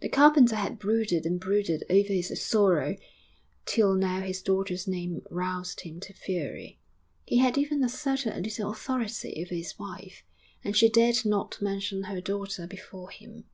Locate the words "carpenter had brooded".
0.08-1.26